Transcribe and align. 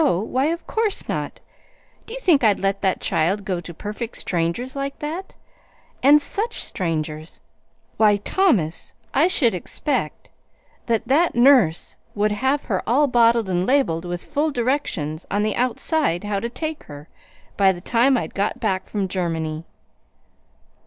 Why, 0.03 0.45
of 0.45 0.65
course 0.65 1.07
not! 1.07 1.39
Do 2.07 2.15
you 2.15 2.19
think 2.19 2.43
I'd 2.43 2.59
let 2.59 2.81
that 2.81 3.01
child 3.01 3.45
go 3.45 3.61
to 3.61 3.71
perfect 3.71 4.17
strangers 4.17 4.75
like 4.75 4.97
that? 4.97 5.35
and 6.01 6.19
such 6.19 6.55
strangers! 6.63 7.39
Why, 7.97 8.17
Thomas, 8.17 8.95
I 9.13 9.27
should 9.27 9.53
expect 9.53 10.29
that 10.87 11.07
that 11.07 11.35
nurse 11.35 11.97
would 12.15 12.31
have 12.31 12.63
her 12.63 12.81
all 12.89 13.05
bottled 13.05 13.47
and 13.47 13.63
labeled 13.67 14.05
with 14.05 14.23
full 14.25 14.49
directions 14.49 15.27
on 15.29 15.43
the 15.43 15.55
outside 15.55 16.23
how 16.23 16.39
to 16.39 16.49
take 16.49 16.85
her, 16.85 17.07
by 17.55 17.71
the 17.71 17.79
time 17.79 18.17
I'd 18.17 18.33
got 18.33 18.59
back 18.59 18.87
from 18.89 19.07
Germany." 19.07 19.65